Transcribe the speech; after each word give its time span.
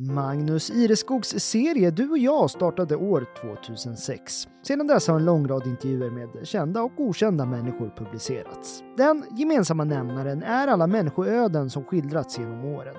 Magnus 0.00 0.70
Ireskogs 0.70 1.28
serie 1.28 1.90
Du 1.90 2.10
och 2.10 2.18
jag 2.18 2.50
startade 2.50 2.96
år 2.96 3.26
2006. 3.40 4.48
Sedan 4.62 4.86
dess 4.86 5.08
har 5.08 5.16
en 5.16 5.24
lång 5.24 5.48
rad 5.48 5.66
intervjuer 5.66 6.10
med 6.10 6.46
kända 6.46 6.82
och 6.82 6.92
okända 6.96 7.44
människor 7.44 7.92
publicerats. 7.96 8.82
Den 8.96 9.24
gemensamma 9.38 9.84
nämnaren 9.84 10.42
är 10.42 10.68
alla 10.68 10.86
människoöden 10.86 11.70
som 11.70 11.84
skildrats 11.84 12.38
genom 12.38 12.64
åren. 12.64 12.94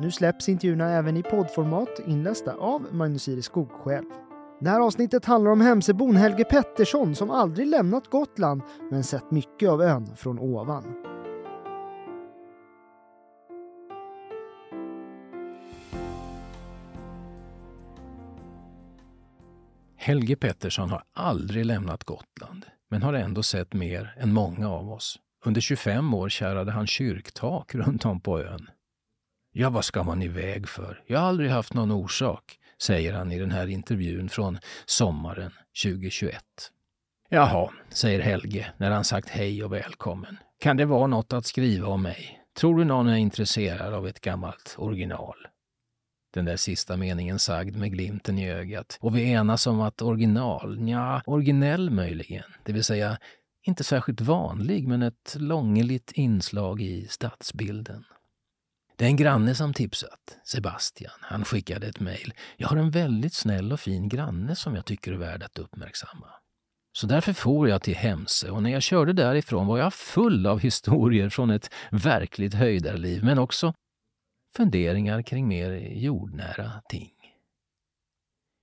Nu 0.00 0.10
släpps 0.10 0.48
intervjuerna 0.48 0.90
även 0.90 1.16
i 1.16 1.22
poddformat 1.22 2.00
inlästa 2.06 2.54
av 2.54 2.86
Magnus 2.92 3.28
Ireskog 3.28 3.70
själv. 3.70 4.06
Det 4.60 4.70
här 4.70 4.80
avsnittet 4.80 5.24
handlar 5.24 5.50
om 5.50 5.60
Hemsöbon 5.60 6.16
Helge 6.16 6.44
Pettersson 6.44 7.14
som 7.14 7.30
aldrig 7.30 7.66
lämnat 7.66 8.10
Gotland 8.10 8.62
men 8.90 9.04
sett 9.04 9.30
mycket 9.30 9.70
av 9.70 9.82
ön 9.82 10.16
från 10.16 10.38
ovan. 10.38 11.13
Helge 20.04 20.36
Pettersson 20.36 20.90
har 20.90 21.04
aldrig 21.12 21.64
lämnat 21.64 22.04
Gotland, 22.04 22.66
men 22.90 23.02
har 23.02 23.12
ändå 23.12 23.42
sett 23.42 23.74
mer 23.74 24.14
än 24.18 24.32
många 24.32 24.70
av 24.70 24.92
oss. 24.92 25.18
Under 25.44 25.60
25 25.60 26.14
år 26.14 26.28
kärade 26.28 26.72
han 26.72 26.86
kyrktak 26.86 27.74
runt 27.74 28.04
om 28.04 28.20
på 28.20 28.40
ön. 28.40 28.70
Ja, 29.52 29.70
vad 29.70 29.84
ska 29.84 30.02
man 30.02 30.22
iväg 30.22 30.68
för? 30.68 31.02
Jag 31.06 31.20
har 31.20 31.28
aldrig 31.28 31.50
haft 31.50 31.74
någon 31.74 31.92
orsak, 31.92 32.58
säger 32.82 33.12
han 33.12 33.32
i 33.32 33.38
den 33.38 33.50
här 33.50 33.66
intervjun 33.66 34.28
från 34.28 34.58
sommaren 34.86 35.52
2021. 35.84 36.44
Jaha, 37.28 37.70
säger 37.88 38.20
Helge 38.20 38.72
när 38.76 38.90
han 38.90 39.04
sagt 39.04 39.28
hej 39.28 39.64
och 39.64 39.72
välkommen. 39.72 40.36
Kan 40.60 40.76
det 40.76 40.84
vara 40.84 41.06
något 41.06 41.32
att 41.32 41.46
skriva 41.46 41.88
om 41.88 42.02
mig? 42.02 42.40
Tror 42.56 42.78
du 42.78 42.84
någon 42.84 43.08
är 43.08 43.16
intresserad 43.16 43.94
av 43.94 44.08
ett 44.08 44.20
gammalt 44.20 44.74
original? 44.78 45.36
Den 46.34 46.44
där 46.44 46.56
sista 46.56 46.96
meningen 46.96 47.38
sagd 47.38 47.76
med 47.76 47.92
glimten 47.92 48.38
i 48.38 48.50
ögat. 48.50 48.98
Och 49.00 49.16
vi 49.16 49.30
enas 49.30 49.66
om 49.66 49.80
att 49.80 50.02
original, 50.02 50.88
ja, 50.88 51.22
originell 51.26 51.90
möjligen. 51.90 52.44
Det 52.64 52.72
vill 52.72 52.84
säga, 52.84 53.18
inte 53.66 53.84
särskilt 53.84 54.20
vanlig, 54.20 54.88
men 54.88 55.02
ett 55.02 55.36
långeligt 55.38 56.12
inslag 56.12 56.80
i 56.80 57.06
stadsbilden. 57.08 58.04
Det 58.96 59.04
är 59.04 59.08
en 59.08 59.16
granne 59.16 59.54
som 59.54 59.74
tipsat, 59.74 60.38
Sebastian. 60.44 61.18
Han 61.20 61.44
skickade 61.44 61.86
ett 61.86 62.00
mejl. 62.00 62.34
Jag 62.56 62.68
har 62.68 62.76
en 62.76 62.90
väldigt 62.90 63.34
snäll 63.34 63.72
och 63.72 63.80
fin 63.80 64.08
granne 64.08 64.56
som 64.56 64.74
jag 64.74 64.84
tycker 64.84 65.12
är 65.12 65.16
värd 65.16 65.42
att 65.42 65.58
uppmärksamma. 65.58 66.26
Så 66.92 67.06
därför 67.06 67.32
for 67.32 67.68
jag 67.68 67.82
till 67.82 67.96
Hemse 67.96 68.50
och 68.50 68.62
när 68.62 68.70
jag 68.70 68.82
körde 68.82 69.12
därifrån 69.12 69.66
var 69.66 69.78
jag 69.78 69.94
full 69.94 70.46
av 70.46 70.58
historier 70.60 71.28
från 71.28 71.50
ett 71.50 71.70
verkligt 71.90 72.54
höjdarliv, 72.54 73.24
men 73.24 73.38
också 73.38 73.74
funderingar 74.56 75.22
kring 75.22 75.48
mer 75.48 75.70
jordnära 75.92 76.72
ting. 76.88 77.10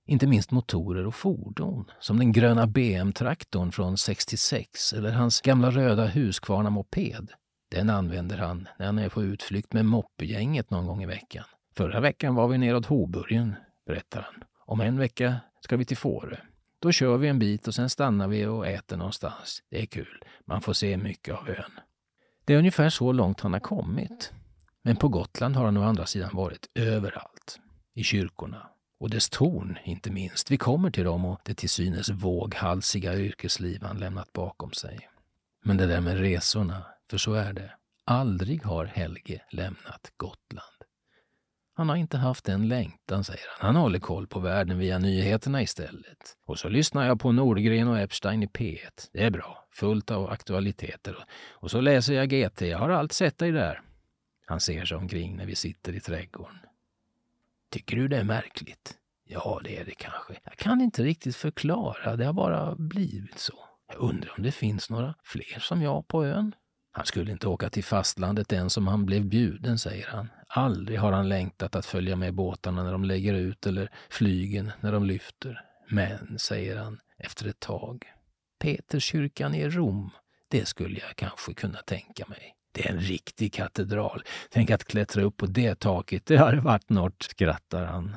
Inte 0.06 0.26
minst 0.26 0.50
motorer 0.50 1.06
och 1.06 1.14
fordon, 1.14 1.90
som 2.00 2.18
den 2.18 2.32
gröna 2.32 2.66
BM-traktorn 2.66 3.72
från 3.72 3.98
66 3.98 4.92
eller 4.92 5.12
hans 5.12 5.40
gamla 5.40 5.70
röda 5.70 6.06
Husqvarna-moped. 6.06 7.28
Den 7.70 7.90
använder 7.90 8.38
han 8.38 8.68
när 8.78 8.86
han 8.86 8.98
är 8.98 9.08
på 9.08 9.22
utflykt 9.22 9.72
med 9.72 9.84
moppegänget 9.84 10.70
någon 10.70 10.86
gång 10.86 11.02
i 11.02 11.06
veckan. 11.06 11.44
Förra 11.76 12.00
veckan 12.00 12.34
var 12.34 12.48
vi 12.48 12.58
neråt 12.58 12.86
Hoburgen, 12.86 13.54
berättar 13.86 14.20
han. 14.20 14.44
Om 14.66 14.80
en 14.80 14.98
vecka 14.98 15.36
ska 15.60 15.76
vi 15.76 15.84
till 15.84 15.96
Fårö. 15.96 16.36
Då 16.78 16.92
kör 16.92 17.16
vi 17.16 17.28
en 17.28 17.38
bit 17.38 17.68
och 17.68 17.74
sen 17.74 17.90
stannar 17.90 18.28
vi 18.28 18.46
och 18.46 18.66
äter 18.66 18.96
någonstans. 18.96 19.62
Det 19.70 19.82
är 19.82 19.86
kul. 19.86 20.24
Man 20.44 20.60
får 20.60 20.72
se 20.72 20.96
mycket 20.96 21.34
av 21.34 21.48
ön. 21.48 21.80
Det 22.44 22.54
är 22.54 22.58
ungefär 22.58 22.90
så 22.90 23.12
långt 23.12 23.40
han 23.40 23.52
har 23.52 23.60
kommit. 23.60 24.32
Men 24.84 24.96
på 24.96 25.08
Gotland 25.08 25.56
har 25.56 25.64
han 25.64 25.76
å 25.76 25.82
andra 25.82 26.06
sidan 26.06 26.30
varit 26.32 26.70
överallt. 26.74 27.58
I 27.94 28.02
kyrkorna. 28.02 28.68
Och 29.00 29.10
dess 29.10 29.30
torn, 29.30 29.78
inte 29.84 30.10
minst. 30.10 30.50
Vi 30.50 30.56
kommer 30.56 30.90
till 30.90 31.04
dem 31.04 31.24
och 31.24 31.40
det 31.44 31.54
till 31.54 31.68
synes 31.68 32.08
våghalsiga 32.08 33.14
yrkesliv 33.14 33.82
han 33.82 33.98
lämnat 33.98 34.32
bakom 34.32 34.72
sig. 34.72 35.08
Men 35.64 35.76
det 35.76 35.86
där 35.86 36.00
med 36.00 36.20
resorna, 36.20 36.84
för 37.10 37.18
så 37.18 37.34
är 37.34 37.52
det. 37.52 37.72
Aldrig 38.04 38.64
har 38.64 38.84
Helge 38.84 39.42
lämnat 39.50 40.12
Gotland. 40.16 40.66
Han 41.74 41.88
har 41.88 41.96
inte 41.96 42.18
haft 42.18 42.44
den 42.44 42.68
längtan, 42.68 43.24
säger 43.24 43.44
han. 43.58 43.74
Han 43.74 43.82
håller 43.82 43.98
koll 43.98 44.26
på 44.26 44.40
världen 44.40 44.78
via 44.78 44.98
nyheterna 44.98 45.62
istället. 45.62 46.36
Och 46.46 46.58
så 46.58 46.68
lyssnar 46.68 47.06
jag 47.06 47.20
på 47.20 47.32
Nordgren 47.32 47.88
och 47.88 47.98
Epstein 47.98 48.42
i 48.42 48.46
P1. 48.46 48.78
Det 49.12 49.24
är 49.24 49.30
bra, 49.30 49.68
fullt 49.72 50.10
av 50.10 50.30
aktualiteter. 50.30 51.16
Och 51.50 51.70
så 51.70 51.80
läser 51.80 52.14
jag 52.14 52.28
GT. 52.28 52.60
Jag 52.60 52.78
har 52.78 52.90
allt 52.90 53.12
sett 53.12 53.38
dig 53.38 53.52
där. 53.52 53.80
Han 54.46 54.60
ser 54.60 54.84
sig 54.84 54.96
omkring 54.96 55.36
när 55.36 55.46
vi 55.46 55.54
sitter 55.54 55.92
i 55.92 56.00
trädgården. 56.00 56.58
Tycker 57.70 57.96
du 57.96 58.08
det 58.08 58.16
är 58.16 58.24
märkligt? 58.24 58.98
Ja, 59.24 59.60
det 59.64 59.78
är 59.78 59.84
det 59.84 59.94
kanske. 59.94 60.40
Jag 60.44 60.56
kan 60.56 60.80
inte 60.80 61.02
riktigt 61.02 61.36
förklara. 61.36 62.16
Det 62.16 62.24
har 62.24 62.32
bara 62.32 62.74
blivit 62.74 63.38
så. 63.38 63.54
Jag 63.88 63.96
undrar 63.96 64.34
om 64.36 64.42
det 64.42 64.52
finns 64.52 64.90
några 64.90 65.14
fler 65.24 65.58
som 65.58 65.82
jag 65.82 66.08
på 66.08 66.24
ön? 66.24 66.54
Han 66.92 67.06
skulle 67.06 67.32
inte 67.32 67.48
åka 67.48 67.70
till 67.70 67.84
fastlandet 67.84 68.52
ens 68.52 68.76
om 68.76 68.86
han 68.86 69.06
blev 69.06 69.24
bjuden, 69.24 69.78
säger 69.78 70.06
han. 70.06 70.28
Aldrig 70.48 70.98
har 70.98 71.12
han 71.12 71.28
längtat 71.28 71.76
att 71.76 71.86
följa 71.86 72.16
med 72.16 72.34
båtarna 72.34 72.82
när 72.82 72.92
de 72.92 73.04
lägger 73.04 73.34
ut 73.34 73.66
eller 73.66 73.90
flygen 74.10 74.72
när 74.80 74.92
de 74.92 75.04
lyfter. 75.04 75.60
Men, 75.88 76.38
säger 76.38 76.76
han 76.76 77.00
efter 77.18 77.48
ett 77.48 77.60
tag, 77.60 78.04
Peterskyrkan 78.58 79.54
i 79.54 79.68
Rom, 79.68 80.10
det 80.48 80.66
skulle 80.66 81.00
jag 81.00 81.16
kanske 81.16 81.54
kunna 81.54 81.78
tänka 81.78 82.26
mig. 82.26 82.56
Det 82.72 82.86
är 82.86 82.92
en 82.92 83.00
riktig 83.00 83.52
katedral. 83.52 84.22
Tänk 84.50 84.70
att 84.70 84.84
klättra 84.84 85.22
upp 85.22 85.36
på 85.36 85.46
det 85.46 85.74
taket, 85.74 86.26
det 86.26 86.36
hade 86.36 86.60
varit 86.60 86.90
något, 86.90 87.22
skrattar 87.22 87.84
han. 87.84 88.16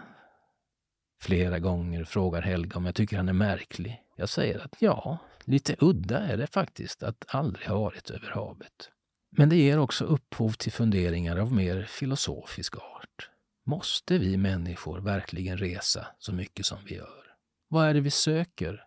Flera 1.22 1.60
gånger 1.60 2.04
frågar 2.04 2.42
Helga 2.42 2.78
om 2.78 2.86
jag 2.86 2.96
tycker 2.96 3.18
han 3.18 3.30
är 3.30 3.34
märklig. 3.34 4.02
Jag 4.16 4.30
säger 4.30 4.60
att 4.60 4.76
ja, 4.80 5.18
lite 5.44 5.76
udda 5.80 6.20
är 6.20 6.38
det 6.38 6.48
faktiskt 6.48 7.04
att 7.04 7.26
aldrig 7.28 7.68
ha 7.68 7.80
varit 7.80 8.10
över 8.10 8.30
havet. 8.32 8.92
Men 9.38 9.50
det 9.50 9.56
ger 9.56 9.80
också 9.80 10.06
upphov 10.06 10.52
till 10.52 10.72
funderingar 10.72 11.38
av 11.38 11.54
mer 11.54 11.84
filosofisk 11.84 12.76
art. 12.76 13.30
Måste 13.66 14.18
vi 14.18 14.38
människor 14.38 15.00
verkligen 15.00 15.58
resa 15.58 16.08
så 16.20 16.34
mycket 16.34 16.66
som 16.66 16.78
vi 16.86 16.96
gör? 16.96 17.36
Vad 17.68 17.88
är 17.88 17.94
det 17.94 18.02
vi 18.02 18.12
söker? 18.12 18.86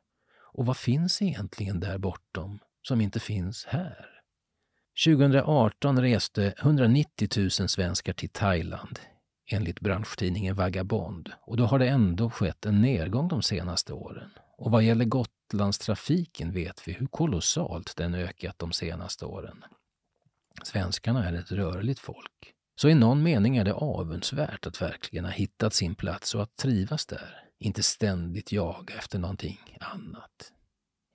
Och 0.52 0.66
vad 0.66 0.76
finns 0.76 1.22
egentligen 1.22 1.80
där 1.80 1.98
bortom 1.98 2.58
som 2.82 3.00
inte 3.00 3.20
finns 3.20 3.64
här? 3.64 4.17
2018 5.04 6.00
reste 6.00 6.54
190 6.59 7.28
000 7.36 7.50
svenskar 7.50 8.12
till 8.12 8.28
Thailand 8.28 8.98
enligt 9.50 9.81
branschtidningen 9.81 10.54
Vagabond. 10.54 11.32
Och 11.41 11.56
då 11.56 11.64
har 11.64 11.78
det 11.78 11.88
ändå 11.88 12.31
skett 12.31 12.66
en 12.66 12.81
nedgång 12.81 13.28
de 13.28 13.42
senaste 13.42 13.92
åren. 13.92 14.31
Och 14.56 14.70
vad 14.70 14.82
gäller 14.82 15.04
Gotlandstrafiken 15.04 16.53
vet 16.53 16.88
vi 16.88 16.92
hur 16.92 17.06
kolossalt 17.06 17.97
den 17.97 18.14
ökat 18.14 18.59
de 18.59 18.72
senaste 18.72 19.25
åren. 19.25 19.64
Svenskarna 20.62 21.28
är 21.28 21.32
ett 21.32 21.53
rörligt 21.53 22.00
folk. 22.00 22.54
Så 22.80 22.88
i 22.88 22.94
någon 22.94 23.22
mening 23.22 23.56
är 23.56 23.65
det 23.65 23.75
avundsvärt 23.75 24.66
att 24.66 24.82
verkligen 24.82 25.25
ha 25.25 25.32
hittat 25.32 25.75
sin 25.75 25.94
plats 25.94 26.34
och 26.34 26.42
att 26.42 26.56
trivas 26.56 27.06
där. 27.06 27.44
Inte 27.59 27.82
ständigt 27.82 28.53
jaga 28.53 28.94
efter 28.94 29.19
någonting 29.19 29.60
annat. 29.80 30.53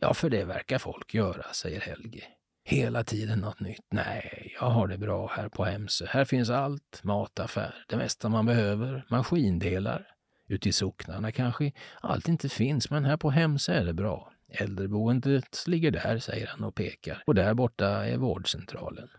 Ja, 0.01 0.13
för 0.13 0.29
det 0.29 0.45
verkar 0.45 0.77
folk 0.77 1.13
göra, 1.13 1.53
säger 1.53 1.81
Helge. 1.81 2.23
Hela 2.65 3.03
tiden 3.03 3.39
något 3.39 3.59
nytt. 3.59 3.85
Nej, 3.91 4.55
jag 4.59 4.69
har 4.69 4.87
det 4.87 4.97
bra 4.97 5.27
här 5.27 5.49
på 5.49 5.63
Hemsö. 5.63 6.05
Här 6.09 6.25
finns 6.25 6.49
allt. 6.49 6.99
Mataffär, 7.03 7.75
det 7.87 7.97
mesta 7.97 8.29
man 8.29 8.45
behöver, 8.45 9.05
maskindelar. 9.09 10.07
Ute 10.47 10.69
i 10.69 10.71
socknarna 10.71 11.31
kanske 11.31 11.71
allt 12.01 12.27
inte 12.27 12.49
finns, 12.49 12.89
men 12.89 13.05
här 13.05 13.17
på 13.17 13.29
Hemsö 13.29 13.73
är 13.73 13.85
det 13.85 13.93
bra. 13.93 14.31
Äldreboendet 14.49 15.63
ligger 15.67 15.91
där, 15.91 16.19
säger 16.19 16.47
han 16.47 16.63
och 16.63 16.75
pekar. 16.75 17.23
Och 17.25 17.35
där 17.35 17.53
borta 17.53 17.87
är 17.87 18.17
vårdcentralen. 18.17 19.09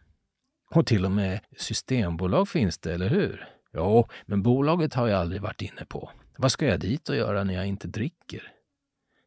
Och 0.70 0.86
till 0.86 1.04
och 1.04 1.12
med 1.12 1.40
systembolag 1.56 2.48
finns 2.48 2.78
det, 2.78 2.94
eller 2.94 3.08
hur? 3.08 3.48
Jo, 3.72 4.08
men 4.26 4.42
bolaget 4.42 4.94
har 4.94 5.08
jag 5.08 5.20
aldrig 5.20 5.42
varit 5.42 5.62
inne 5.62 5.84
på. 5.88 6.10
Vad 6.36 6.52
ska 6.52 6.66
jag 6.66 6.80
dit 6.80 7.08
och 7.08 7.16
göra 7.16 7.44
när 7.44 7.54
jag 7.54 7.66
inte 7.66 7.88
dricker? 7.88 8.53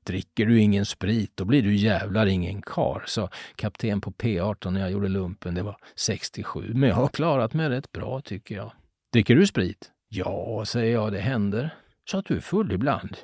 Dricker 0.08 0.46
du 0.46 0.60
ingen 0.60 0.86
sprit, 0.86 1.32
då 1.36 1.46
blir 1.46 1.62
du 1.62 1.76
jävlar 1.76 2.26
ingen 2.26 2.62
kar, 2.62 3.04
sa 3.08 3.30
kapten 3.56 4.02
på 4.02 4.12
P18 4.12 4.72
när 4.72 4.82
jag 4.82 4.92
gjorde 4.92 5.08
lumpen. 5.08 5.56
Det 5.56 5.64
var 5.64 5.78
67, 5.96 6.72
men 6.74 6.90
jag 6.90 6.96
har 6.96 7.08
klarat 7.08 7.54
mig 7.54 7.70
rätt 7.70 7.92
bra 7.92 8.22
tycker 8.22 8.56
jag. 8.56 8.72
Dricker 9.14 9.36
du 9.36 9.48
sprit? 9.48 9.92
Ja, 10.10 10.66
säger 10.66 10.94
jag, 10.94 11.12
det 11.12 11.20
händer. 11.20 11.76
Så 12.10 12.18
att 12.18 12.26
du 12.26 12.36
är 12.36 12.40
full 12.40 12.72
ibland? 12.72 13.18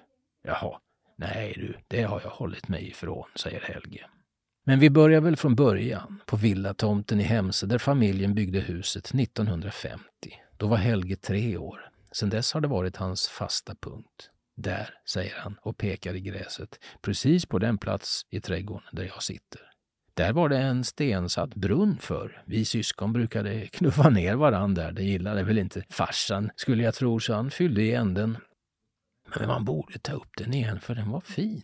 Jaha, 0.43 0.79
nej 1.17 1.53
du, 1.55 1.75
det 1.87 2.03
har 2.03 2.21
jag 2.23 2.29
hållit 2.29 2.67
mig 2.67 2.87
ifrån, 2.87 3.25
säger 3.35 3.61
Helge. 3.61 4.05
Men 4.65 4.79
vi 4.79 4.89
börjar 4.89 5.21
väl 5.21 5.35
från 5.35 5.55
början, 5.55 6.21
på 6.25 6.37
villatomten 6.37 7.19
i 7.19 7.23
Hemse 7.23 7.65
där 7.65 7.77
familjen 7.77 8.35
byggde 8.35 8.59
huset 8.59 9.05
1950. 9.13 10.03
Då 10.57 10.67
var 10.67 10.77
Helge 10.77 11.15
tre 11.15 11.57
år. 11.57 11.89
Sedan 12.11 12.29
dess 12.29 12.53
har 12.53 12.61
det 12.61 12.67
varit 12.67 12.97
hans 12.97 13.27
fasta 13.27 13.75
punkt. 13.75 14.29
Där, 14.55 14.89
säger 15.05 15.35
han 15.37 15.57
och 15.61 15.77
pekar 15.77 16.13
i 16.13 16.21
gräset, 16.21 16.79
precis 17.01 17.45
på 17.45 17.59
den 17.59 17.77
plats 17.77 18.21
i 18.29 18.41
trädgården 18.41 18.89
där 18.91 19.03
jag 19.03 19.23
sitter. 19.23 19.61
Där 20.13 20.33
var 20.33 20.49
det 20.49 20.57
en 20.57 20.83
stensatt 20.83 21.55
brunn 21.55 21.97
för. 21.97 22.43
Vi 22.45 22.65
syskon 22.65 23.13
brukade 23.13 23.67
knuffa 23.67 24.09
ner 24.09 24.35
varandra 24.35 24.83
där. 24.83 24.91
Det 24.91 25.03
gillade 25.03 25.43
väl 25.43 25.57
inte 25.57 25.83
farsan, 25.89 26.49
skulle 26.55 26.83
jag 26.83 26.95
tro, 26.95 27.19
så 27.19 27.33
han 27.33 27.51
fyllde 27.51 27.81
igen 27.81 28.13
den. 28.13 28.37
Men 29.35 29.47
man 29.47 29.65
borde 29.65 29.99
ta 29.99 30.13
upp 30.13 30.29
den 30.37 30.53
igen, 30.53 30.79
för 30.79 30.95
den 30.95 31.09
var 31.09 31.21
fin. 31.21 31.63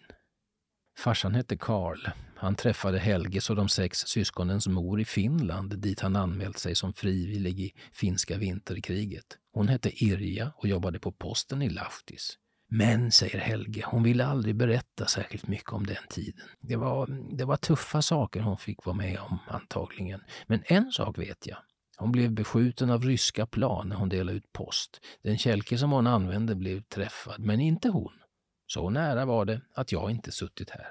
Farsan 0.97 1.36
hette 1.36 1.57
Karl. 1.57 2.00
Han 2.36 2.56
träffade 2.56 3.00
Helges 3.00 3.50
och 3.50 3.56
de 3.56 3.69
sex 3.69 4.00
syskonens 4.00 4.68
mor 4.68 5.01
i 5.01 5.06
Finland 5.06 5.80
dit 5.80 6.00
han 6.00 6.15
anmält 6.15 6.57
sig 6.57 6.75
som 6.75 6.94
frivillig 6.94 7.59
i 7.59 7.74
finska 7.91 8.38
vinterkriget. 8.38 9.38
Hon 9.53 9.68
hette 9.68 10.03
Irja 10.03 10.51
och 10.56 10.68
jobbade 10.68 11.00
på 11.00 11.12
posten 11.12 11.62
i 11.62 11.69
Lahtis. 11.69 12.38
Men, 12.71 13.12
säger 13.12 13.39
Helge, 13.39 13.83
hon 13.86 14.04
ville 14.04 14.25
aldrig 14.25 14.56
berätta 14.56 15.06
särskilt 15.06 15.48
mycket 15.48 15.74
om 15.74 15.86
den 15.86 16.04
tiden. 16.10 16.45
Det 16.60 16.75
var, 16.75 17.07
det 17.38 17.45
var 17.45 17.56
tuffa 17.56 18.01
saker 18.01 18.42
hon 18.42 18.57
fick 18.57 18.86
vara 18.86 18.95
med 18.95 19.19
om, 19.19 19.38
antagligen. 19.48 20.21
Men 20.48 20.63
en 20.66 20.92
sak 20.92 21.18
vet 21.18 21.48
jag. 21.48 21.57
Hon 21.98 22.12
blev 22.12 22.31
beskjuten 22.31 22.89
av 22.89 23.04
ryska 23.04 23.45
plan 23.45 23.89
när 23.89 23.95
hon 23.95 24.10
delade 24.10 24.38
ut 24.38 24.54
post. 24.54 25.00
Den 25.24 25.38
kälke 25.38 25.77
som 25.77 25.92
hon 25.92 26.07
använde 26.07 26.56
blev 26.56 26.81
träffad, 26.81 27.39
men 27.39 27.60
inte 27.60 27.89
hon. 27.89 28.13
Så 28.68 28.89
nära 28.89 29.25
var 29.25 29.45
det 29.45 29.62
att 29.75 29.92
jag 29.92 30.12
inte 30.12 30.31
suttit 30.31 30.69
här. 30.69 30.88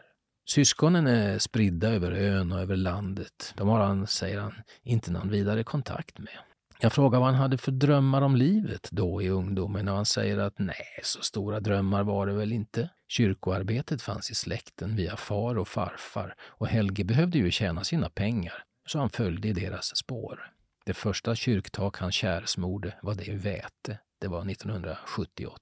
Syskonen 0.48 1.06
är 1.06 1.38
spridda 1.38 1.88
över 1.88 2.12
ön 2.12 2.52
och 2.52 2.60
över 2.60 2.76
landet. 2.76 3.54
De 3.56 3.68
har 3.68 3.80
han, 3.80 4.06
säger 4.06 4.40
han, 4.40 4.54
inte 4.82 5.12
någon 5.12 5.30
vidare 5.30 5.64
kontakt 5.64 6.18
med. 6.18 6.38
Jag 6.80 6.92
frågar 6.92 7.18
vad 7.18 7.28
han 7.28 7.38
hade 7.38 7.58
för 7.58 7.72
drömmar 7.72 8.22
om 8.22 8.36
livet 8.36 8.88
då 8.90 9.22
i 9.22 9.28
ungdomen 9.28 9.88
och 9.88 9.96
han 9.96 10.06
säger 10.06 10.38
att 10.38 10.58
nej, 10.58 11.00
så 11.02 11.22
stora 11.22 11.60
drömmar 11.60 12.02
var 12.02 12.26
det 12.26 12.32
väl 12.32 12.52
inte. 12.52 12.90
Kyrkoarbetet 13.08 14.02
fanns 14.02 14.30
i 14.30 14.34
släkten 14.34 14.96
via 14.96 15.16
far 15.16 15.58
och 15.58 15.68
farfar 15.68 16.34
och 16.40 16.66
Helge 16.66 17.04
behövde 17.04 17.38
ju 17.38 17.50
tjäna 17.50 17.84
sina 17.84 18.10
pengar, 18.10 18.64
så 18.86 18.98
han 18.98 19.10
följde 19.10 19.48
i 19.48 19.52
deras 19.52 19.96
spår. 19.96 20.50
Det 20.86 20.94
första 20.94 21.34
kyrktak 21.34 21.98
han 21.98 22.12
kärsmorde 22.12 22.94
var 23.02 23.14
det 23.14 23.28
i 23.28 23.34
Väte. 23.34 23.98
Det 24.20 24.28
var 24.28 24.50
1978. 24.50 25.60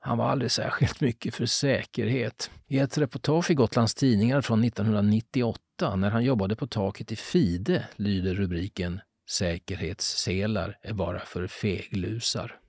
Han 0.00 0.18
var 0.18 0.30
aldrig 0.30 0.50
särskilt 0.50 1.00
mycket 1.00 1.34
för 1.34 1.46
säkerhet. 1.46 2.50
I 2.66 2.78
ett 2.78 2.98
reportage 2.98 3.50
i 3.50 3.54
Gotlands 3.54 3.94
Tidningar 3.94 4.40
från 4.40 4.64
1998 4.64 5.96
när 5.96 6.10
han 6.10 6.24
jobbade 6.24 6.56
på 6.56 6.66
taket 6.66 7.12
i 7.12 7.16
Fide 7.16 7.86
lyder 7.96 8.34
rubriken 8.34 9.00
Säkerhetsselar 9.28 10.78
är 10.82 10.92
bara 10.92 11.18
för 11.18 11.46
feglusar. 11.46 12.60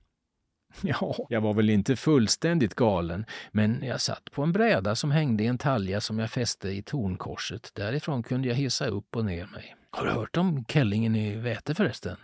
Ja, 0.82 1.16
jag 1.28 1.40
var 1.40 1.54
väl 1.54 1.70
inte 1.70 1.96
fullständigt 1.96 2.74
galen, 2.74 3.26
men 3.52 3.82
jag 3.82 4.00
satt 4.00 4.30
på 4.32 4.42
en 4.42 4.52
bräda 4.52 4.96
som 4.96 5.10
hängde 5.10 5.44
i 5.44 5.46
en 5.46 5.58
talja 5.58 6.00
som 6.00 6.18
jag 6.18 6.30
fäste 6.30 6.68
i 6.68 6.82
tornkorset. 6.82 7.70
Därifrån 7.74 8.22
kunde 8.22 8.48
jag 8.48 8.54
hissa 8.54 8.86
upp 8.86 9.16
och 9.16 9.24
ner 9.24 9.46
mig. 9.46 9.76
Har 9.90 10.04
du 10.04 10.10
hört 10.10 10.36
om 10.36 10.64
Kellingen 10.64 11.16
i 11.16 11.36
Väte 11.36 11.74
förresten? 11.74 12.16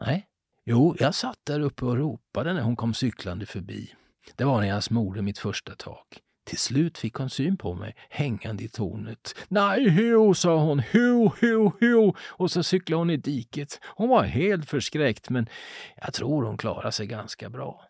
Nej? 0.00 0.26
Jo, 0.64 0.96
jag 0.98 1.14
satt 1.14 1.38
där 1.44 1.60
uppe 1.60 1.84
och 1.84 1.96
ropade 1.96 2.52
när 2.52 2.62
hon 2.62 2.76
kom 2.76 2.94
cyklande 2.94 3.46
förbi. 3.46 3.94
Det 4.36 4.44
var 4.44 4.60
när 4.60 4.68
jag 4.68 4.82
smorde 4.82 5.22
mitt 5.22 5.38
första 5.38 5.74
tak. 5.74 6.20
Till 6.44 6.58
slut 6.58 6.98
fick 6.98 7.14
hon 7.14 7.30
syn 7.30 7.56
på 7.56 7.74
mig 7.74 7.96
hängande 8.10 8.64
i 8.64 8.68
tornet. 8.68 9.34
Nej, 9.48 9.90
ho, 9.90 10.34
sa 10.34 10.56
hon. 10.56 10.82
Ho, 10.92 11.32
ho, 11.40 11.72
ho. 11.80 12.14
Och 12.20 12.50
så 12.50 12.62
cyklade 12.62 13.00
hon 13.00 13.10
i 13.10 13.16
diket. 13.16 13.80
Hon 13.82 14.08
var 14.08 14.22
helt 14.22 14.68
förskräckt, 14.68 15.30
men 15.30 15.48
jag 15.96 16.12
tror 16.12 16.44
hon 16.44 16.56
klarade 16.56 16.92
sig 16.92 17.06
ganska 17.06 17.50
bra. 17.50 17.88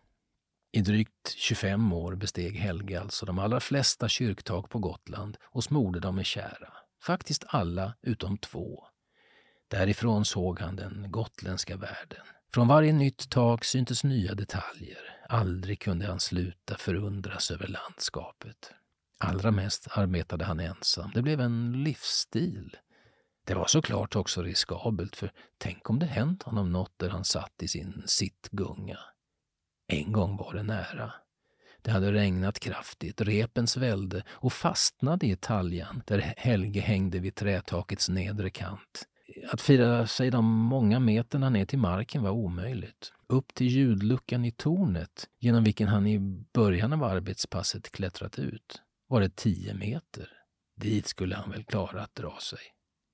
I 0.71 0.81
drygt 0.81 1.35
25 1.35 1.93
år 1.93 2.15
besteg 2.15 2.55
Helge 2.55 3.01
alltså 3.01 3.25
de 3.25 3.39
allra 3.39 3.59
flesta 3.59 4.09
kyrktak 4.09 4.69
på 4.69 4.79
Gotland 4.79 5.37
och 5.43 5.63
smorde 5.63 5.99
dem 5.99 6.15
med 6.15 6.25
kära. 6.25 6.73
Faktiskt 7.03 7.43
alla 7.47 7.93
utom 8.01 8.37
två. 8.37 8.83
Därifrån 9.67 10.25
såg 10.25 10.59
han 10.59 10.75
den 10.75 11.05
gotländska 11.11 11.77
världen. 11.77 12.25
Från 12.53 12.67
varje 12.67 12.93
nytt 12.93 13.29
tak 13.29 13.65
syntes 13.65 14.03
nya 14.03 14.33
detaljer. 14.33 15.22
Aldrig 15.29 15.79
kunde 15.79 16.05
han 16.05 16.19
sluta 16.19 16.77
förundras 16.77 17.51
över 17.51 17.67
landskapet. 17.67 18.71
Allra 19.17 19.51
mest 19.51 19.87
arbetade 19.91 20.45
han 20.45 20.59
ensam. 20.59 21.11
Det 21.13 21.21
blev 21.21 21.41
en 21.41 21.83
livsstil. 21.83 22.77
Det 23.45 23.53
var 23.53 23.67
såklart 23.67 24.15
också 24.15 24.41
riskabelt, 24.41 25.15
för 25.15 25.31
tänk 25.57 25.89
om 25.89 25.99
det 25.99 26.05
hänt 26.05 26.43
honom 26.43 26.71
något 26.71 26.93
där 26.97 27.09
han 27.09 27.25
satt 27.25 27.63
i 27.63 27.67
sin 27.67 28.03
sittgunga. 28.05 28.99
En 29.87 30.11
gång 30.11 30.37
var 30.37 30.53
det 30.53 30.63
nära. 30.63 31.13
Det 31.81 31.91
hade 31.91 32.11
regnat 32.11 32.59
kraftigt, 32.59 33.21
repen 33.21 33.67
svällde 33.67 34.23
och 34.29 34.53
fastnade 34.53 35.27
i 35.27 35.35
taljan 35.35 36.03
där 36.05 36.33
Helge 36.37 36.81
hängde 36.81 37.19
vid 37.19 37.35
trätakets 37.35 38.09
nedre 38.09 38.49
kant. 38.49 39.07
Att 39.51 39.61
fira 39.61 40.07
sig 40.07 40.31
de 40.31 40.45
många 40.45 40.99
meterna 40.99 41.49
ner 41.49 41.65
till 41.65 41.79
marken 41.79 42.23
var 42.23 42.31
omöjligt. 42.31 43.13
Upp 43.27 43.53
till 43.53 43.67
ljudluckan 43.67 44.45
i 44.45 44.51
tornet, 44.51 45.29
genom 45.39 45.63
vilken 45.63 45.87
han 45.87 46.07
i 46.07 46.19
början 46.53 46.93
av 46.93 47.03
arbetspasset 47.03 47.91
klättrat 47.91 48.39
ut, 48.39 48.81
var 49.07 49.21
det 49.21 49.35
tio 49.35 49.73
meter. 49.73 50.29
Dit 50.75 51.07
skulle 51.07 51.35
han 51.35 51.51
väl 51.51 51.63
klara 51.63 52.01
att 52.01 52.15
dra 52.15 52.37
sig. 52.39 52.59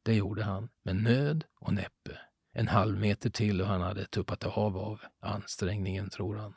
Det 0.04 0.16
gjorde 0.16 0.44
han, 0.44 0.70
med 0.84 0.96
nöd 0.96 1.44
och 1.60 1.74
näppe. 1.74 2.20
En 2.54 2.68
halv 2.68 3.00
meter 3.00 3.30
till 3.30 3.62
och 3.62 3.68
han 3.68 3.82
hade 3.82 4.06
tuppat 4.06 4.44
av 4.44 4.78
av 4.78 5.02
ansträngningen, 5.20 6.10
tror 6.10 6.36
han. 6.36 6.54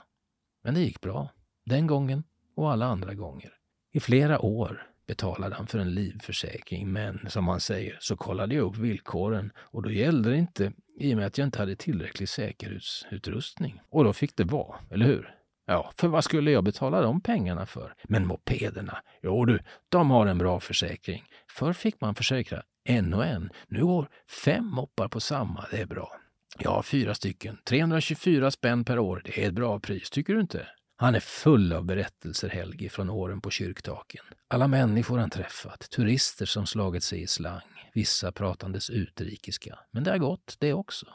Men 0.63 0.75
det 0.75 0.81
gick 0.81 1.01
bra. 1.01 1.29
Den 1.65 1.87
gången 1.87 2.25
och 2.55 2.73
alla 2.73 2.87
andra 2.87 3.15
gånger. 3.15 3.55
I 3.93 4.01
flera 4.01 4.41
år 4.41 4.92
betalade 5.13 5.55
han 5.55 5.67
för 5.67 5.79
en 5.79 5.95
livförsäkring, 5.95 6.93
men 6.93 7.27
som 7.29 7.49
han 7.49 7.61
säger 7.61 7.97
så 8.01 8.17
kollade 8.17 8.55
jag 8.55 8.65
upp 8.65 8.77
villkoren 8.77 9.53
och 9.59 9.83
då 9.83 9.91
gällde 9.91 10.31
det 10.31 10.37
inte 10.37 10.73
i 11.01 11.15
och 11.15 11.17
med 11.17 11.27
att 11.27 11.39
jag 11.39 11.47
inte 11.47 11.59
hade 11.59 11.77
tillräcklig 11.77 12.29
säkerhetsutrustning. 12.29 13.81
Och 13.91 14.05
då 14.05 14.13
fick 14.13 14.37
det 14.37 14.45
vara, 14.45 14.77
eller 14.91 15.07
hur? 15.07 15.35
Ja, 15.67 15.93
för 15.97 16.09
vad 16.09 16.25
skulle 16.25 16.51
jag 16.51 16.65
betala 16.65 17.03
de 17.03 17.21
pengarna 17.21 17.67
för? 17.67 17.95
Men 18.03 18.27
mopederna, 18.27 19.03
jo 19.23 19.45
du, 19.45 19.59
de 19.89 20.11
har 20.11 20.27
en 20.27 20.39
bra 20.39 20.61
försäkring. 20.61 21.25
Förr 21.51 21.73
fick 21.73 22.01
man 22.01 22.15
försäkra 22.15 22.63
en 22.85 23.15
och 23.15 23.25
en. 23.25 23.51
Nu 23.69 23.85
går 23.87 24.09
fem 24.45 24.67
moppar 24.67 25.09
på 25.09 25.21
samma, 25.21 25.67
det 25.71 25.81
är 25.81 25.87
bra. 25.87 26.13
Jag 26.59 26.71
har 26.71 26.83
fyra 26.83 27.15
stycken, 27.15 27.59
324 27.65 28.51
spänn 28.51 28.85
per 28.85 28.99
år. 28.99 29.23
Det 29.25 29.45
är 29.45 29.49
ett 29.49 29.55
bra 29.55 29.81
pris, 29.81 30.11
tycker 30.11 30.35
du 30.35 30.41
inte? 30.41 30.67
Han 31.03 31.15
är 31.15 31.21
full 31.21 31.73
av 31.73 31.85
berättelser, 31.85 32.49
Helge, 32.49 32.89
från 32.89 33.11
åren 33.11 33.41
på 33.41 33.51
kyrktaken. 33.51 34.25
Alla 34.49 34.69
människor 34.69 35.19
han 35.19 35.31
träffat, 35.31 35.91
turister 35.91 36.47
som 36.47 36.67
slagit 36.67 37.05
sig 37.05 37.23
i 37.23 37.27
slang, 37.27 37.91
vissa 37.95 38.33
pratandes 38.33 38.91
utrikiska. 38.91 39.79
Men 39.91 40.05
det 40.05 40.11
har 40.11 40.19
gått 40.19 40.57
det 40.59 40.73
också. 40.73 41.07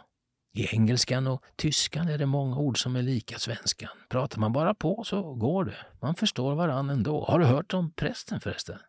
I 0.53 0.67
engelskan 0.67 1.27
och 1.27 1.43
tyskan 1.55 2.07
är 2.07 2.17
det 2.17 2.25
många 2.25 2.57
ord 2.57 2.81
som 2.81 2.95
är 2.95 3.01
lika 3.01 3.39
svenskan. 3.39 3.89
Pratar 4.09 4.39
man 4.39 4.53
bara 4.53 4.73
på 4.73 5.03
så 5.03 5.33
går 5.33 5.65
det. 5.65 5.77
Man 6.01 6.15
förstår 6.15 6.55
varann 6.55 6.89
ändå. 6.89 7.25
Har 7.25 7.39
du 7.39 7.45
hört 7.45 7.73
om 7.73 7.91
prästen 7.91 8.39
förresten? 8.39 8.79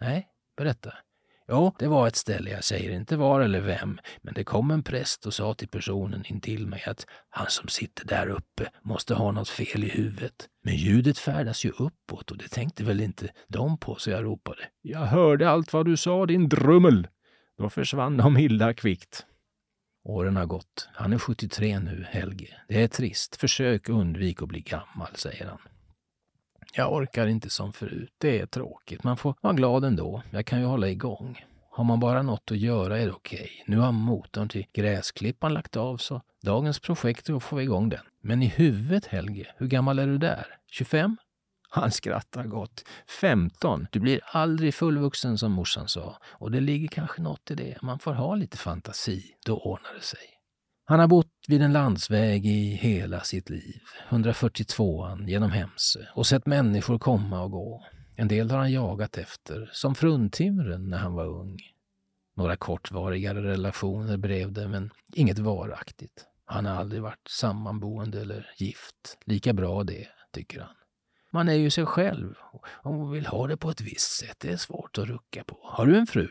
Nej, 0.00 0.28
berätta. 0.56 0.94
Jo, 1.48 1.74
det 1.78 1.86
var 1.86 2.06
ett 2.06 2.16
ställe, 2.16 2.50
jag 2.50 2.64
säger 2.64 2.90
inte 2.90 3.16
var 3.16 3.40
eller 3.40 3.60
vem, 3.60 3.98
men 4.22 4.34
det 4.34 4.44
kom 4.44 4.70
en 4.70 4.82
präst 4.82 5.26
och 5.26 5.34
sa 5.34 5.54
till 5.54 5.68
personen 5.68 6.24
intill 6.26 6.66
mig 6.66 6.84
att 6.86 7.06
han 7.28 7.46
som 7.48 7.68
sitter 7.68 8.06
där 8.06 8.26
uppe 8.26 8.70
måste 8.82 9.14
ha 9.14 9.32
något 9.32 9.48
fel 9.48 9.84
i 9.84 9.88
huvudet. 9.88 10.48
Men 10.64 10.76
ljudet 10.76 11.18
färdas 11.18 11.64
ju 11.64 11.70
uppåt 11.70 12.30
och 12.30 12.38
det 12.38 12.48
tänkte 12.48 12.84
väl 12.84 13.00
inte 13.00 13.28
de 13.48 13.78
på, 13.78 13.94
så 13.94 14.10
jag 14.10 14.24
ropade. 14.24 14.62
Jag 14.82 15.06
hörde 15.06 15.50
allt 15.50 15.72
vad 15.72 15.86
du 15.86 15.96
sa, 15.96 16.26
din 16.26 16.48
drummel! 16.48 17.08
Då 17.58 17.70
försvann 17.70 18.16
de 18.16 18.36
illa 18.36 18.74
kvickt. 18.74 19.26
Åren 20.04 20.36
har 20.36 20.46
gått. 20.46 20.88
Han 20.94 21.12
är 21.12 21.18
73 21.18 21.78
nu, 21.78 22.06
Helge. 22.10 22.60
Det 22.68 22.82
är 22.82 22.88
trist. 22.88 23.36
Försök 23.36 23.88
undvik 23.88 24.42
att 24.42 24.48
bli 24.48 24.60
gammal, 24.60 25.08
säger 25.14 25.46
han. 25.46 25.58
Jag 26.72 26.92
orkar 26.92 27.26
inte 27.26 27.50
som 27.50 27.72
förut. 27.72 28.12
Det 28.18 28.40
är 28.40 28.46
tråkigt. 28.46 29.04
Man 29.04 29.16
får 29.16 29.34
vara 29.40 29.54
glad 29.54 29.84
ändå. 29.84 30.22
Jag 30.30 30.46
kan 30.46 30.60
ju 30.60 30.66
hålla 30.66 30.88
igång. 30.88 31.44
Har 31.70 31.84
man 31.84 32.00
bara 32.00 32.22
något 32.22 32.50
att 32.50 32.58
göra 32.58 32.98
är 32.98 33.06
det 33.06 33.12
okej. 33.12 33.38
Okay. 33.38 33.62
Nu 33.66 33.78
har 33.78 33.92
motorn 33.92 34.48
till 34.48 34.66
gräsklippan 34.72 35.54
lagt 35.54 35.76
av 35.76 35.96
så 35.96 36.22
dagens 36.42 36.80
projekt 36.80 37.28
är 37.28 37.34
att 37.34 37.42
få 37.42 37.62
igång 37.62 37.88
den. 37.88 38.00
Men 38.20 38.42
i 38.42 38.46
huvudet 38.46 39.06
Helge, 39.06 39.46
hur 39.56 39.66
gammal 39.66 39.98
är 39.98 40.06
du 40.06 40.18
där? 40.18 40.46
25? 40.70 41.16
Han 41.68 41.90
skrattar 41.90 42.44
gott. 42.44 42.84
15. 43.20 43.86
Du 43.92 44.00
blir 44.00 44.20
aldrig 44.24 44.74
fullvuxen 44.74 45.38
som 45.38 45.52
morsan 45.52 45.88
sa. 45.88 46.18
Och 46.24 46.50
det 46.50 46.60
ligger 46.60 46.88
kanske 46.88 47.22
något 47.22 47.50
i 47.50 47.54
det. 47.54 47.78
Man 47.82 47.98
får 47.98 48.12
ha 48.12 48.34
lite 48.34 48.56
fantasi. 48.56 49.34
Då 49.46 49.58
ordnar 49.58 49.94
det 49.94 50.02
sig. 50.02 50.35
Han 50.88 51.00
har 51.00 51.06
bott 51.06 51.44
vid 51.48 51.62
en 51.62 51.72
landsväg 51.72 52.46
i 52.46 52.74
hela 52.74 53.20
sitt 53.20 53.50
liv, 53.50 53.80
142an 54.08 55.28
genom 55.28 55.50
Hemse, 55.50 56.08
och 56.14 56.26
sett 56.26 56.46
människor 56.46 56.98
komma 56.98 57.42
och 57.42 57.50
gå. 57.50 57.86
En 58.16 58.28
del 58.28 58.50
har 58.50 58.58
han 58.58 58.72
jagat 58.72 59.18
efter, 59.18 59.70
som 59.72 59.94
fruntimren 59.94 60.90
när 60.90 60.98
han 60.98 61.14
var 61.14 61.26
ung. 61.26 61.58
Några 62.36 62.56
kortvarigare 62.56 63.42
relationer 63.42 64.16
blev 64.16 64.52
det, 64.52 64.68
men 64.68 64.90
inget 65.14 65.38
varaktigt. 65.38 66.26
Han 66.44 66.66
har 66.66 66.74
aldrig 66.74 67.02
varit 67.02 67.28
sammanboende 67.28 68.20
eller 68.20 68.50
gift. 68.56 69.18
Lika 69.24 69.52
bra 69.52 69.84
det, 69.84 70.08
tycker 70.32 70.60
han. 70.60 70.74
Man 71.30 71.48
är 71.48 71.54
ju 71.54 71.70
sig 71.70 71.86
själv. 71.86 72.34
Om 72.82 72.98
man 72.98 73.10
vill 73.10 73.26
ha 73.26 73.46
det 73.46 73.56
på 73.56 73.70
ett 73.70 73.80
visst 73.80 74.18
sätt, 74.18 74.36
det 74.40 74.52
är 74.52 74.56
svårt 74.56 74.98
att 74.98 75.06
rucka 75.06 75.44
på. 75.44 75.60
Har 75.62 75.86
du 75.86 75.98
en 75.98 76.06
fru? 76.06 76.28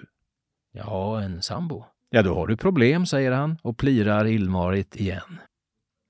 Ja, 0.72 1.22
en 1.22 1.42
sambo. 1.42 1.86
Ja, 2.16 2.22
då 2.22 2.36
har 2.36 2.48
du 2.48 2.58
problem, 2.58 3.06
säger 3.06 3.32
han 3.32 3.58
och 3.62 3.78
plirar 3.78 4.26
illmarigt 4.26 4.96
igen. 4.96 5.40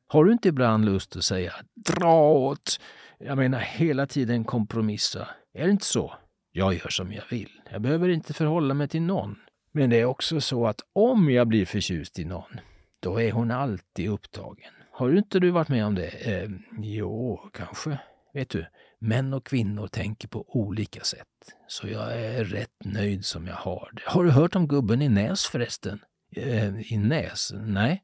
Har 0.08 0.26
du 0.26 0.32
inte 0.32 0.50
ibland 0.50 0.86
lust 0.86 1.16
att 1.16 1.24
säga 1.24 1.54
dra 1.76 2.30
åt? 2.32 2.80
Jag 3.20 3.38
menar 3.38 3.60
hela 3.60 4.08
tiden 4.08 4.44
kompromissa. 4.44 5.28
Är 5.54 5.66
det 5.66 5.72
inte 5.72 5.86
så? 5.86 6.14
Jag 6.52 6.74
gör 6.74 6.90
som 6.90 7.14
jag 7.14 7.24
vill. 7.30 7.50
Jag 7.72 7.82
behöver 7.82 8.10
inte 8.10 8.34
förhålla 8.34 8.74
mig 8.74 8.88
till 8.88 9.02
någon. 9.02 9.36
Men 9.72 9.90
det 9.90 10.00
är 10.00 10.06
också 10.06 10.42
så 10.42 10.68
att 10.68 10.82
om 10.94 11.30
jag 11.30 11.48
blir 11.48 11.66
förtjust 11.66 12.20
i 12.20 12.26
någon, 12.26 12.60
då 13.00 13.22
är 13.22 13.32
hon 13.32 13.52
alltid 13.52 14.10
upptagen. 14.10 14.72
Har 14.92 15.18
inte 15.18 15.40
du 15.40 15.50
varit 15.50 15.70
med 15.70 15.86
om 15.86 15.96
det? 15.96 16.08
Eh, 16.08 16.50
jo, 16.80 17.50
kanske. 17.54 18.00
Vet 18.34 18.50
du, 18.50 18.66
män 19.08 19.34
och 19.34 19.46
kvinnor 19.46 19.88
tänker 19.88 20.28
på 20.28 20.46
olika 20.48 21.04
sätt. 21.04 21.28
Så 21.68 21.88
jag 21.88 22.20
är 22.20 22.44
rätt 22.44 22.76
nöjd 22.86 23.26
som 23.26 23.48
jag 23.48 23.56
har 23.56 23.90
det. 23.94 24.02
Har 24.06 24.24
du 24.24 24.32
hört 24.32 24.56
om 24.56 24.68
gubben 24.68 25.02
i 25.02 25.10
Näs 25.10 25.46
förresten? 25.46 26.00
Eh, 26.36 26.94
I 26.94 26.98
Näs? 26.98 27.52
Nej. 27.54 28.04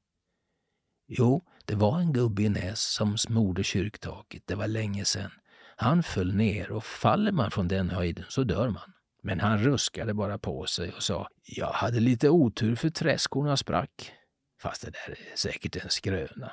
Jo, 1.08 1.46
det 1.65 1.75
var 1.75 2.00
en 2.00 2.13
gubbe 2.13 2.41
i 2.43 2.50
Näs 2.50 2.81
som 2.81 3.17
smorde 3.17 3.63
kyrktaket. 3.63 4.43
Det 4.46 4.55
var 4.55 4.67
länge 4.67 5.05
sedan. 5.05 5.31
Han 5.75 6.03
föll 6.03 6.36
ner 6.36 6.72
och 6.72 6.84
faller 6.84 7.31
man 7.31 7.51
från 7.51 7.67
den 7.67 7.89
höjden 7.89 8.25
så 8.29 8.43
dör 8.43 8.70
man. 8.70 8.93
Men 9.24 9.39
han 9.39 9.58
ruskade 9.58 10.13
bara 10.13 10.38
på 10.38 10.65
sig 10.65 10.91
och 10.91 11.03
sa 11.03 11.27
jag 11.43 11.67
hade 11.67 12.00
lite 12.00 12.29
otur 12.29 12.75
för 12.75 12.89
träskorna 12.89 13.58
sprack. 13.58 14.12
Fast 14.62 14.81
det 14.81 14.91
där 14.91 15.12
är 15.12 15.36
säkert 15.36 15.75
en 15.75 15.89
skröna. 15.89 16.51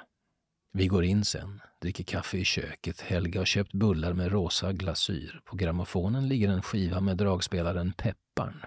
Vi 0.73 0.87
går 0.87 1.05
in 1.05 1.25
sen, 1.25 1.61
dricker 1.81 2.05
kaffe 2.05 2.39
i 2.39 2.45
köket. 2.45 3.01
Helga 3.01 3.41
har 3.41 3.45
köpt 3.45 3.73
bullar 3.73 4.13
med 4.13 4.33
rosa 4.33 4.73
glasyr. 4.73 5.41
På 5.45 5.57
grammofonen 5.57 6.29
ligger 6.29 6.49
en 6.49 6.63
skiva 6.63 7.01
med 7.01 7.17
dragspelaren 7.17 7.93
Pepparn. 7.93 8.65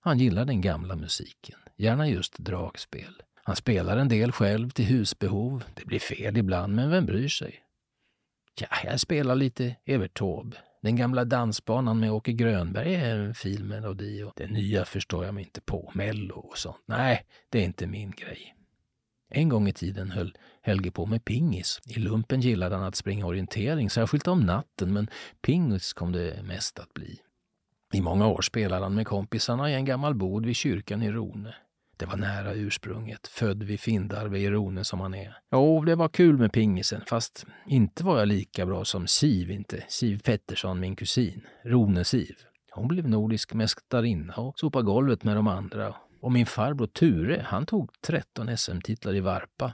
Han 0.00 0.18
gillar 0.18 0.44
den 0.44 0.60
gamla 0.60 0.96
musiken, 0.96 1.58
gärna 1.76 2.08
just 2.08 2.38
dragspel. 2.38 3.22
Han 3.34 3.56
spelar 3.56 3.96
en 3.96 4.08
del 4.08 4.32
själv 4.32 4.70
till 4.70 4.84
husbehov. 4.84 5.64
Det 5.74 5.84
blir 5.84 5.98
fel 5.98 6.36
ibland, 6.36 6.74
men 6.74 6.90
vem 6.90 7.06
bryr 7.06 7.28
sig? 7.28 7.60
Ja, 8.60 8.66
jag 8.84 9.00
spelar 9.00 9.34
lite 9.34 9.76
Evert 9.84 10.18
Taube. 10.18 10.56
Den 10.82 10.96
gamla 10.96 11.24
dansbanan 11.24 12.00
med 12.00 12.12
Åke 12.12 12.32
Grönberg 12.32 12.94
är 12.94 13.18
en 13.18 13.34
fin 13.34 13.68
melodi 13.68 14.22
och 14.22 14.32
det 14.36 14.46
nya 14.46 14.84
förstår 14.84 15.24
jag 15.24 15.34
mig 15.34 15.44
inte 15.44 15.60
på. 15.60 15.92
Mello 15.94 16.34
och 16.34 16.58
sånt. 16.58 16.82
Nej, 16.86 17.26
det 17.48 17.58
är 17.58 17.64
inte 17.64 17.86
min 17.86 18.10
grej. 18.10 18.54
En 19.36 19.48
gång 19.48 19.68
i 19.68 19.72
tiden 19.72 20.10
höll 20.10 20.34
Helge 20.62 20.90
på 20.90 21.06
med 21.06 21.24
pingis. 21.24 21.80
I 21.86 21.98
lumpen 21.98 22.40
gillade 22.40 22.76
han 22.76 22.84
att 22.84 22.94
springa 22.94 23.26
orientering, 23.26 23.90
särskilt 23.90 24.28
om 24.28 24.40
natten, 24.40 24.92
men 24.92 25.08
pingis 25.42 25.92
kom 25.92 26.12
det 26.12 26.42
mest 26.42 26.78
att 26.78 26.94
bli. 26.94 27.18
I 27.92 28.00
många 28.00 28.26
år 28.26 28.42
spelade 28.42 28.84
han 28.84 28.94
med 28.94 29.06
kompisarna 29.06 29.70
i 29.70 29.74
en 29.74 29.84
gammal 29.84 30.14
bod 30.14 30.46
vid 30.46 30.56
kyrkan 30.56 31.02
i 31.02 31.10
Rone. 31.10 31.54
Det 31.96 32.06
var 32.06 32.16
nära 32.16 32.54
ursprunget, 32.54 33.26
född 33.26 33.62
vid 33.62 33.80
Findarve 33.80 34.38
i 34.38 34.50
Rone 34.50 34.84
som 34.84 35.00
han 35.00 35.14
är. 35.14 35.36
Jo, 35.52 35.84
det 35.84 35.94
var 35.94 36.08
kul 36.08 36.38
med 36.38 36.52
pingisen, 36.52 37.00
fast 37.06 37.46
inte 37.66 38.04
var 38.04 38.18
jag 38.18 38.28
lika 38.28 38.66
bra 38.66 38.84
som 38.84 39.06
Siv 39.06 39.50
inte. 39.50 39.84
Siv 39.88 40.22
Pettersson, 40.24 40.80
min 40.80 40.96
kusin. 40.96 41.46
Rone-Siv. 41.64 42.34
Hon 42.70 42.88
blev 42.88 43.08
nordisk 43.08 43.54
mästarinna 43.54 44.34
och 44.34 44.58
sopade 44.58 44.84
golvet 44.84 45.24
med 45.24 45.36
de 45.36 45.46
andra. 45.46 45.94
Och 46.24 46.32
min 46.32 46.46
farbror 46.46 46.86
Ture, 46.86 47.46
han 47.46 47.66
tog 47.66 47.90
13 48.00 48.56
SM-titlar 48.56 49.14
i 49.14 49.20
varpa. 49.20 49.72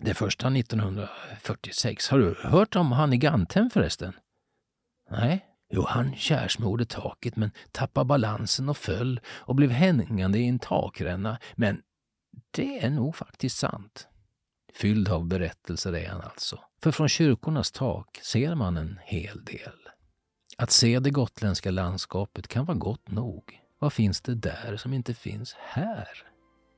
Det 0.00 0.14
första 0.14 0.48
1946. 0.48 2.08
Har 2.08 2.18
du 2.18 2.36
hört 2.42 2.76
om 2.76 2.92
han 2.92 3.12
i 3.12 3.16
Ganthem 3.16 3.70
förresten? 3.70 4.12
Nej, 5.10 5.46
Jo, 5.70 5.84
han 5.88 6.16
kärsmorde 6.16 6.84
taket 6.84 7.36
men 7.36 7.50
tappade 7.72 8.04
balansen 8.04 8.68
och 8.68 8.76
föll 8.76 9.20
och 9.26 9.54
blev 9.54 9.70
hängande 9.70 10.38
i 10.38 10.48
en 10.48 10.58
takränna. 10.58 11.38
Men 11.54 11.82
det 12.50 12.84
är 12.84 12.90
nog 12.90 13.16
faktiskt 13.16 13.58
sant. 13.58 14.08
Fylld 14.74 15.08
av 15.08 15.26
berättelser 15.26 15.96
är 15.96 16.08
han 16.08 16.20
alltså. 16.20 16.58
För 16.82 16.90
från 16.90 17.08
kyrkornas 17.08 17.72
tak 17.72 18.20
ser 18.22 18.54
man 18.54 18.76
en 18.76 18.98
hel 19.04 19.44
del. 19.44 19.78
Att 20.56 20.70
se 20.70 20.98
det 20.98 21.10
gotländska 21.10 21.70
landskapet 21.70 22.48
kan 22.48 22.64
vara 22.64 22.78
gott 22.78 23.10
nog. 23.10 23.59
Vad 23.82 23.92
finns 23.92 24.20
det 24.20 24.34
där 24.34 24.76
som 24.76 24.92
inte 24.92 25.14
finns 25.14 25.56
här? 25.58 26.08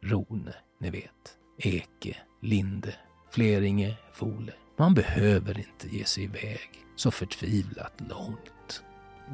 Rone, 0.02 0.54
ni 0.80 0.90
vet. 0.90 1.36
Eke, 1.58 2.16
Linde, 2.42 2.94
Fleringe, 3.30 3.94
Fole. 4.12 4.52
Man 4.78 4.94
behöver 4.94 5.58
inte 5.58 5.96
ge 5.96 6.04
sig 6.04 6.24
iväg 6.24 6.70
så 6.96 7.10
förtvivlat 7.10 7.92
långt. 8.10 8.82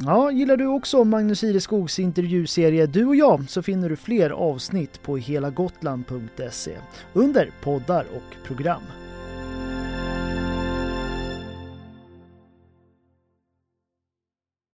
Ja, 0.00 0.30
gillar 0.30 0.56
du 0.56 0.66
också 0.66 1.04
Magnus 1.04 1.44
Ireskogs 1.44 1.98
intervjuserie 1.98 2.86
Du 2.86 3.06
och 3.06 3.16
jag 3.16 3.50
så 3.50 3.62
finner 3.62 3.88
du 3.88 3.96
fler 3.96 4.30
avsnitt 4.30 5.02
på 5.02 5.16
helagotland.se 5.16 6.78
under 7.12 7.50
poddar 7.62 8.06
och 8.16 8.46
program. 8.46 8.82